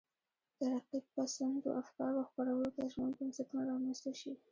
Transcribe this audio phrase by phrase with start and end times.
[0.59, 4.33] ترقي پسندو افکارو خپرولو ته ژمن بنسټونه رامنځته شي.